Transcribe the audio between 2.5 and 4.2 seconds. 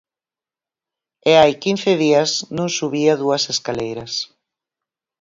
non subía dúas escaleiras.